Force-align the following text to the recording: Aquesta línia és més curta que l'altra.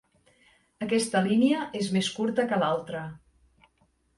Aquesta 0.85 1.21
línia 1.27 1.67
és 1.81 1.91
més 1.99 2.09
curta 2.17 2.47
que 2.53 2.61
l'altra. 2.65 3.07